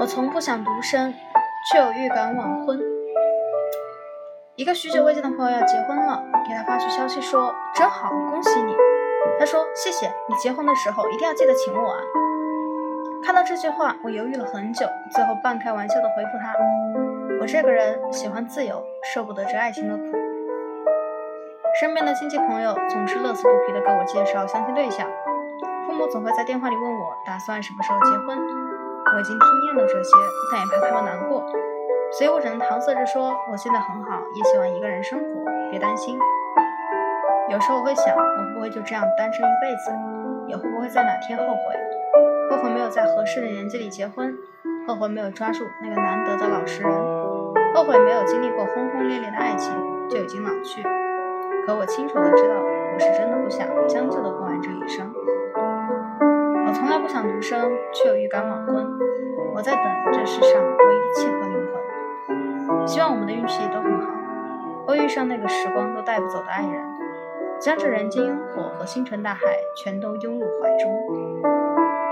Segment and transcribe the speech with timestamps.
[0.00, 1.12] 我从不想独身，
[1.70, 2.80] 却有预感晚婚。
[4.56, 8.74] 一个许久未见的朋友要结婚了，给他发去消息说：“真好，恭喜你。”
[9.38, 12.00] 他说：“谢谢你，结婚的时候一定要记得请我啊。”
[13.22, 16.54] 看到这句话，我犹豫了很久，最后半开玩笑的回复他
[17.38, 18.82] ：“我这个人喜欢自由，
[19.12, 20.18] 受不得这爱情的苦。”
[21.78, 25.06] 身边的亲戚朋友总是乐此不疲的给我介绍相亲对象，
[25.86, 28.69] 父母总会在电话里问我打算什么时候结婚。
[29.14, 30.10] 我已经听厌了这些，
[30.52, 31.44] 但也怕他们难过，
[32.18, 36.18] 所以我只能搪塞着说：“我现在很好，也喜欢一个人生活，别担心。”
[37.50, 39.90] 有时候我会想，我会不会就这样单身一辈子？
[40.46, 41.74] 也会不会在哪天后悔？
[42.50, 44.36] 后悔没有在合适的年纪里结婚，
[44.86, 46.92] 后悔没有抓住那个难得的老实人，
[47.74, 49.72] 后悔没有经历过轰轰烈烈的爱情
[50.08, 50.82] 就已经老去。
[51.66, 52.54] 可我清楚的知道，
[57.12, 58.86] 想独生，却又预感晚婚。
[59.52, 62.86] 我在等这世上唯一契合灵魂。
[62.86, 64.12] 希望我们的运气都很好，
[64.86, 66.84] 会遇上那个时光都带不走的爱人，
[67.58, 69.40] 将这人间烟火和星辰大海
[69.76, 71.89] 全都拥入怀中。